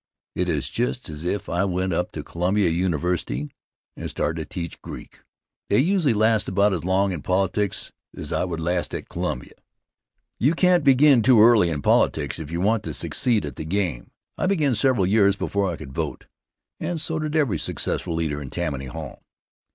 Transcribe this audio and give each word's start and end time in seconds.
It 0.35 0.49
is 0.49 0.67
just 0.71 1.09
as 1.09 1.25
if 1.25 1.47
I 1.47 1.63
went 1.63 1.93
up 1.93 2.11
to 2.13 2.23
Columbia 2.23 2.71
University 2.71 3.51
and 3.95 4.09
started 4.09 4.41
to 4.41 4.45
teach 4.51 4.81
Greek. 4.81 5.19
They 5.69 5.77
usually 5.77 6.15
last 6.15 6.49
about 6.49 6.73
as 6.73 6.83
long 6.83 7.11
in 7.11 7.21
politics 7.21 7.91
as 8.17 8.33
I 8.33 8.43
would 8.43 8.59
last 8.59 8.95
at 8.95 9.09
Columbia. 9.09 9.51
You 10.39 10.55
can't 10.55 10.83
begin 10.83 11.21
too 11.21 11.39
early 11.43 11.69
in 11.69 11.83
politics 11.83 12.39
if 12.39 12.49
you 12.49 12.61
want 12.61 12.81
to 12.85 12.95
succeed 12.95 13.45
at 13.45 13.57
the 13.57 13.63
game. 13.63 14.09
I 14.39 14.47
began 14.47 14.73
several 14.73 15.05
years 15.05 15.35
before 15.35 15.71
I 15.71 15.75
could 15.77 15.91
vote, 15.93 16.25
and 16.79 16.99
so 16.99 17.19
did 17.19 17.35
every 17.35 17.59
successful 17.59 18.15
leader 18.15 18.41
in 18.41 18.49
Tammany 18.49 18.87
Hall. 18.87 19.21